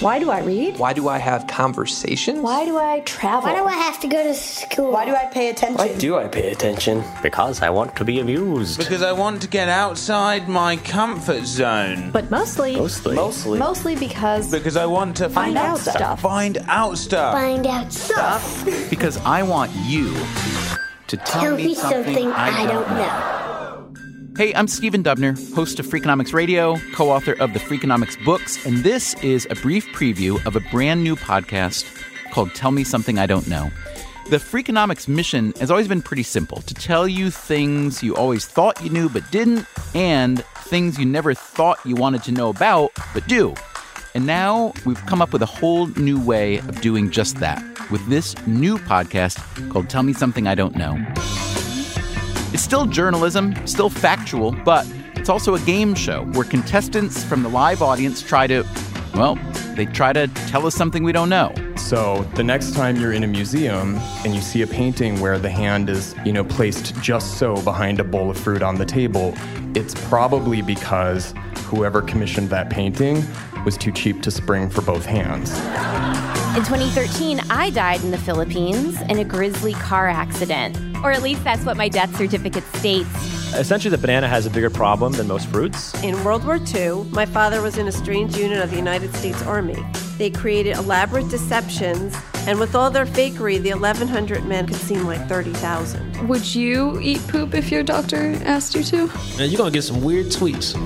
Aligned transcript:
Why 0.00 0.18
do 0.18 0.30
I 0.30 0.40
read? 0.40 0.78
Why 0.78 0.94
do 0.94 1.10
I 1.10 1.18
have 1.18 1.46
conversations? 1.46 2.40
Why 2.40 2.64
do 2.64 2.78
I 2.78 3.00
travel? 3.00 3.50
Why 3.50 3.54
do 3.54 3.66
I 3.66 3.74
have 3.74 4.00
to 4.00 4.08
go 4.08 4.22
to 4.22 4.32
school? 4.32 4.92
Why 4.92 5.04
do 5.04 5.14
I 5.14 5.26
pay 5.26 5.50
attention? 5.50 5.76
Why 5.76 5.94
do 5.98 6.16
I 6.16 6.26
pay 6.26 6.52
attention? 6.52 7.04
Because 7.22 7.60
I 7.60 7.68
want 7.68 7.94
to 7.96 8.04
be 8.06 8.18
amused. 8.18 8.78
Because 8.78 9.02
I 9.02 9.12
want 9.12 9.42
to 9.42 9.48
get 9.48 9.68
outside 9.68 10.48
my 10.48 10.76
comfort 10.78 11.44
zone. 11.44 12.12
But 12.12 12.30
mostly, 12.30 12.76
Mostly. 12.76 13.14
Mostly. 13.14 13.58
mostly 13.58 13.94
because 13.94 14.50
Because 14.50 14.78
I 14.78 14.86
want 14.86 15.18
to 15.18 15.28
find 15.28 15.58
out 15.58 15.78
stuff. 15.80 16.22
Find 16.22 16.56
out 16.66 16.96
stuff. 16.96 17.34
Find 17.34 17.66
out 17.66 17.92
stuff. 17.92 18.64
Because 18.88 19.18
I 19.18 19.42
want 19.42 19.70
you 19.84 20.14
to 21.08 21.16
tell, 21.18 21.42
Tell 21.42 21.56
me 21.56 21.74
something 21.74 22.28
I 22.32 22.66
don't 22.66 22.88
know. 22.88 23.39
Hey, 24.40 24.54
I'm 24.54 24.68
Stephen 24.68 25.04
Dubner, 25.04 25.36
host 25.54 25.78
of 25.80 25.86
Freakonomics 25.86 26.32
Radio, 26.32 26.78
co 26.94 27.10
author 27.10 27.34
of 27.34 27.52
the 27.52 27.58
Freakonomics 27.58 28.24
books, 28.24 28.64
and 28.64 28.78
this 28.78 29.12
is 29.22 29.46
a 29.50 29.54
brief 29.56 29.86
preview 29.88 30.42
of 30.46 30.56
a 30.56 30.60
brand 30.70 31.04
new 31.04 31.14
podcast 31.14 31.84
called 32.30 32.54
Tell 32.54 32.70
Me 32.70 32.82
Something 32.82 33.18
I 33.18 33.26
Don't 33.26 33.46
Know. 33.48 33.70
The 34.30 34.38
Freakonomics 34.38 35.08
mission 35.08 35.52
has 35.60 35.70
always 35.70 35.88
been 35.88 36.00
pretty 36.00 36.22
simple 36.22 36.62
to 36.62 36.72
tell 36.72 37.06
you 37.06 37.30
things 37.30 38.02
you 38.02 38.16
always 38.16 38.46
thought 38.46 38.82
you 38.82 38.88
knew 38.88 39.10
but 39.10 39.30
didn't, 39.30 39.66
and 39.94 40.42
things 40.60 40.98
you 40.98 41.04
never 41.04 41.34
thought 41.34 41.78
you 41.84 41.94
wanted 41.94 42.22
to 42.22 42.32
know 42.32 42.48
about 42.48 42.92
but 43.12 43.28
do. 43.28 43.52
And 44.14 44.24
now 44.24 44.72
we've 44.86 45.04
come 45.04 45.20
up 45.20 45.34
with 45.34 45.42
a 45.42 45.46
whole 45.60 45.88
new 45.98 46.18
way 46.18 46.60
of 46.60 46.80
doing 46.80 47.10
just 47.10 47.36
that 47.40 47.62
with 47.90 48.08
this 48.08 48.34
new 48.46 48.78
podcast 48.78 49.36
called 49.70 49.90
Tell 49.90 50.02
Me 50.02 50.14
Something 50.14 50.46
I 50.46 50.54
Don't 50.54 50.76
Know. 50.76 50.96
It's 52.60 52.66
still 52.66 52.84
journalism, 52.84 53.54
still 53.66 53.88
factual, 53.88 54.52
but 54.52 54.86
it's 55.14 55.30
also 55.30 55.54
a 55.54 55.60
game 55.60 55.94
show 55.94 56.24
where 56.26 56.44
contestants 56.44 57.24
from 57.24 57.42
the 57.42 57.48
live 57.48 57.80
audience 57.80 58.20
try 58.20 58.46
to, 58.48 58.66
well, 59.14 59.36
they 59.76 59.86
try 59.86 60.12
to 60.12 60.28
tell 60.28 60.66
us 60.66 60.74
something 60.74 61.02
we 61.02 61.10
don't 61.10 61.30
know. 61.30 61.54
So 61.76 62.22
the 62.34 62.44
next 62.44 62.74
time 62.74 62.96
you're 62.96 63.14
in 63.14 63.24
a 63.24 63.26
museum 63.26 63.96
and 64.26 64.34
you 64.34 64.42
see 64.42 64.60
a 64.60 64.66
painting 64.66 65.20
where 65.20 65.38
the 65.38 65.48
hand 65.48 65.88
is, 65.88 66.14
you 66.22 66.34
know, 66.34 66.44
placed 66.44 66.94
just 67.00 67.38
so 67.38 67.56
behind 67.62 67.98
a 67.98 68.04
bowl 68.04 68.28
of 68.28 68.36
fruit 68.36 68.62
on 68.62 68.74
the 68.74 68.84
table, 68.84 69.32
it's 69.74 69.94
probably 70.08 70.60
because 70.60 71.32
whoever 71.64 72.02
commissioned 72.02 72.50
that 72.50 72.68
painting 72.68 73.24
was 73.64 73.78
too 73.78 73.90
cheap 73.90 74.20
to 74.20 74.30
spring 74.30 74.68
for 74.68 74.82
both 74.82 75.06
hands. 75.06 75.50
In 76.60 76.66
2013, 76.66 77.40
I 77.48 77.70
died 77.70 78.04
in 78.04 78.10
the 78.10 78.18
Philippines 78.18 79.00
in 79.08 79.18
a 79.18 79.24
grisly 79.24 79.72
car 79.72 80.08
accident. 80.08 80.76
Or 81.02 81.10
at 81.10 81.22
least 81.22 81.42
that's 81.42 81.64
what 81.64 81.78
my 81.78 81.88
death 81.88 82.14
certificate 82.14 82.64
states. 82.74 83.08
Essentially, 83.54 83.90
the 83.90 83.96
banana 83.96 84.28
has 84.28 84.44
a 84.44 84.50
bigger 84.50 84.68
problem 84.68 85.14
than 85.14 85.26
most 85.26 85.48
fruits. 85.48 85.94
In 86.04 86.22
World 86.22 86.44
War 86.44 86.58
II, 86.74 87.04
my 87.12 87.24
father 87.24 87.62
was 87.62 87.78
in 87.78 87.88
a 87.88 87.92
strange 87.92 88.36
unit 88.36 88.58
of 88.62 88.68
the 88.68 88.76
United 88.76 89.14
States 89.14 89.42
Army. 89.44 89.82
They 90.18 90.28
created 90.28 90.76
elaborate 90.76 91.30
deceptions, 91.30 92.14
and 92.46 92.60
with 92.60 92.74
all 92.74 92.90
their 92.90 93.06
fakery, 93.06 93.58
the 93.58 93.70
1,100 93.70 94.44
men 94.44 94.66
could 94.66 94.76
seem 94.76 95.06
like 95.06 95.26
30,000. 95.30 96.28
Would 96.28 96.54
you 96.54 97.00
eat 97.00 97.26
poop 97.28 97.54
if 97.54 97.72
your 97.72 97.82
doctor 97.82 98.34
asked 98.44 98.74
you 98.74 98.84
to? 98.84 99.06
Now, 99.38 99.44
you're 99.44 99.56
going 99.56 99.72
to 99.72 99.74
get 99.74 99.84
some 99.84 100.02
weird 100.02 100.26
tweets. 100.26 100.76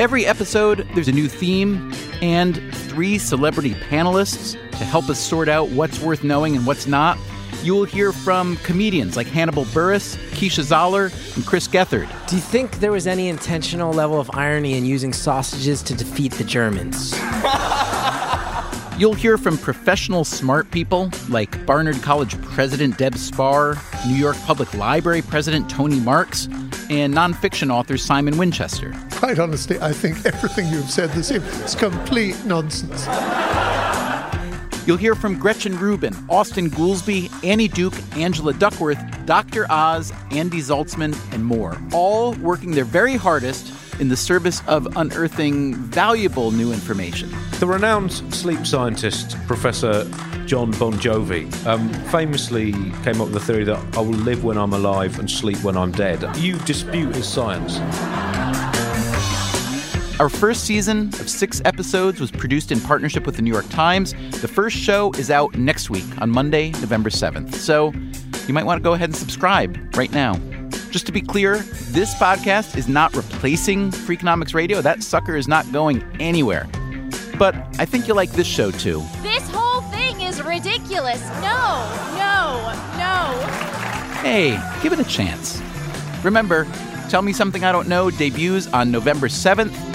Every 0.00 0.26
episode, 0.26 0.88
there's 0.94 1.08
a 1.08 1.12
new 1.12 1.28
theme 1.28 1.92
and 2.22 2.56
three 2.74 3.18
celebrity 3.18 3.74
panelists 3.74 4.52
to 4.72 4.84
help 4.84 5.08
us 5.08 5.18
sort 5.18 5.48
out 5.48 5.68
what's 5.70 6.00
worth 6.00 6.24
knowing 6.24 6.56
and 6.56 6.66
what's 6.66 6.86
not. 6.86 7.18
You 7.62 7.74
will 7.74 7.84
hear 7.84 8.12
from 8.12 8.56
comedians 8.58 9.16
like 9.16 9.26
Hannibal 9.26 9.64
Buress, 9.66 10.16
Keisha 10.30 10.62
Zollar, 10.62 11.12
and 11.36 11.44
Chris 11.44 11.66
Gethard. 11.66 12.08
Do 12.28 12.36
you 12.36 12.42
think 12.42 12.78
there 12.78 12.92
was 12.92 13.06
any 13.06 13.28
intentional 13.28 13.92
level 13.92 14.20
of 14.20 14.30
irony 14.34 14.76
in 14.76 14.84
using 14.84 15.12
sausages 15.12 15.82
to 15.82 15.94
defeat 15.94 16.32
the 16.34 16.44
Germans? 16.44 17.18
You'll 18.98 19.14
hear 19.14 19.38
from 19.38 19.58
professional 19.58 20.24
smart 20.24 20.70
people 20.72 21.10
like 21.28 21.64
Barnard 21.66 22.02
College 22.02 22.40
President 22.42 22.98
Deb 22.98 23.16
Spar, 23.16 23.76
New 24.06 24.14
York 24.16 24.36
Public 24.44 24.74
Library 24.74 25.22
President 25.22 25.70
Tony 25.70 26.00
Marx, 26.00 26.46
and 26.90 27.14
nonfiction 27.14 27.72
author 27.72 27.96
Simon 27.96 28.38
Winchester. 28.38 28.92
Quite 29.18 29.40
honestly, 29.40 29.80
I 29.80 29.92
think 29.92 30.24
everything 30.24 30.68
you've 30.68 30.88
said 30.88 31.10
this 31.10 31.32
evening 31.32 31.50
is 31.62 31.74
complete 31.74 32.36
nonsense. 32.44 33.04
You'll 34.86 34.96
hear 34.96 35.16
from 35.16 35.36
Gretchen 35.40 35.76
Rubin, 35.76 36.14
Austan 36.28 36.68
Goolsbee, 36.68 37.28
Annie 37.44 37.66
Duke, 37.66 37.94
Angela 38.16 38.54
Duckworth, 38.54 38.98
Dr. 39.26 39.66
Oz, 39.72 40.12
Andy 40.30 40.58
Zaltzman, 40.58 41.16
and 41.34 41.44
more, 41.44 41.76
all 41.92 42.34
working 42.34 42.70
their 42.70 42.84
very 42.84 43.16
hardest 43.16 43.74
in 44.00 44.08
the 44.08 44.16
service 44.16 44.62
of 44.68 44.86
unearthing 44.96 45.74
valuable 45.74 46.52
new 46.52 46.72
information. 46.72 47.28
The 47.58 47.66
renowned 47.66 48.12
sleep 48.12 48.64
scientist, 48.64 49.36
Professor 49.48 50.04
John 50.46 50.70
Bon 50.70 50.92
Jovi, 50.92 51.52
um, 51.66 51.92
famously 52.04 52.70
came 53.02 53.20
up 53.20 53.30
with 53.30 53.32
the 53.32 53.40
theory 53.40 53.64
that 53.64 53.96
I 53.96 54.00
will 54.00 54.12
live 54.12 54.44
when 54.44 54.56
I'm 54.56 54.74
alive 54.74 55.18
and 55.18 55.28
sleep 55.28 55.64
when 55.64 55.76
I'm 55.76 55.90
dead. 55.90 56.24
You 56.36 56.56
dispute 56.58 57.16
his 57.16 57.26
science. 57.26 57.80
Our 60.20 60.28
first 60.28 60.64
season 60.64 61.08
of 61.20 61.30
six 61.30 61.62
episodes 61.64 62.20
was 62.20 62.32
produced 62.32 62.72
in 62.72 62.80
partnership 62.80 63.24
with 63.24 63.36
the 63.36 63.42
New 63.42 63.52
York 63.52 63.68
Times. 63.68 64.14
The 64.40 64.48
first 64.48 64.76
show 64.76 65.12
is 65.12 65.30
out 65.30 65.56
next 65.56 65.90
week 65.90 66.06
on 66.20 66.28
Monday, 66.28 66.72
November 66.72 67.08
7th. 67.08 67.54
So 67.54 67.92
you 68.48 68.52
might 68.52 68.64
want 68.64 68.80
to 68.80 68.82
go 68.82 68.94
ahead 68.94 69.10
and 69.10 69.16
subscribe 69.16 69.78
right 69.96 70.10
now. 70.10 70.34
Just 70.90 71.06
to 71.06 71.12
be 71.12 71.20
clear, 71.20 71.58
this 71.58 72.16
podcast 72.16 72.76
is 72.76 72.88
not 72.88 73.14
replacing 73.14 73.92
Freakonomics 73.92 74.54
Radio. 74.54 74.80
That 74.80 75.04
sucker 75.04 75.36
is 75.36 75.46
not 75.46 75.70
going 75.70 76.02
anywhere. 76.18 76.66
But 77.38 77.54
I 77.78 77.84
think 77.84 78.08
you'll 78.08 78.16
like 78.16 78.32
this 78.32 78.48
show 78.48 78.72
too. 78.72 79.04
This 79.22 79.48
whole 79.50 79.82
thing 79.92 80.22
is 80.22 80.42
ridiculous. 80.42 81.22
No, 81.42 81.86
no, 82.18 82.72
no. 82.98 83.46
Hey, 84.20 84.60
give 84.82 84.92
it 84.92 84.98
a 84.98 85.08
chance. 85.08 85.62
Remember, 86.24 86.66
Tell 87.08 87.22
Me 87.22 87.32
Something 87.32 87.62
I 87.62 87.70
Don't 87.70 87.86
Know 87.86 88.10
debuts 88.10 88.66
on 88.72 88.90
November 88.90 89.28
7th. 89.28 89.94